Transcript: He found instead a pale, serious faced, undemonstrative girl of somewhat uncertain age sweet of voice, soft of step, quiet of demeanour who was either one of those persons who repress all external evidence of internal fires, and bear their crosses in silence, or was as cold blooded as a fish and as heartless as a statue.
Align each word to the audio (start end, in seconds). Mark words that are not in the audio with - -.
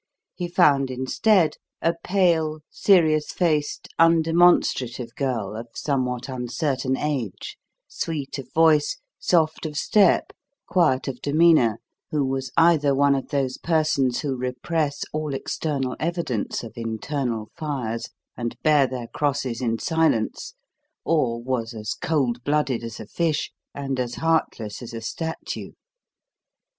He 0.33 0.47
found 0.47 0.89
instead 0.89 1.57
a 1.79 1.93
pale, 2.03 2.61
serious 2.71 3.31
faced, 3.31 3.87
undemonstrative 3.99 5.13
girl 5.13 5.55
of 5.55 5.67
somewhat 5.75 6.27
uncertain 6.27 6.97
age 6.97 7.55
sweet 7.87 8.39
of 8.39 8.51
voice, 8.51 8.97
soft 9.19 9.63
of 9.67 9.77
step, 9.77 10.33
quiet 10.65 11.07
of 11.07 11.21
demeanour 11.21 11.79
who 12.09 12.25
was 12.25 12.51
either 12.57 12.95
one 12.95 13.13
of 13.13 13.27
those 13.27 13.59
persons 13.59 14.21
who 14.21 14.35
repress 14.35 15.03
all 15.13 15.35
external 15.35 15.95
evidence 15.99 16.63
of 16.63 16.73
internal 16.77 17.51
fires, 17.55 18.09
and 18.35 18.57
bear 18.63 18.87
their 18.87 19.05
crosses 19.05 19.61
in 19.61 19.77
silence, 19.77 20.55
or 21.05 21.39
was 21.43 21.75
as 21.75 21.93
cold 21.93 22.43
blooded 22.43 22.83
as 22.83 22.99
a 22.99 23.05
fish 23.05 23.51
and 23.75 23.99
as 23.99 24.15
heartless 24.15 24.81
as 24.81 24.95
a 24.95 25.01
statue. 25.01 25.73